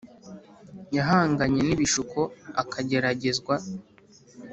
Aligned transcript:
Yahanganye 0.95 1.61
n 1.63 1.69
ibishuko 1.75 2.19
akageragezwa 2.61 3.55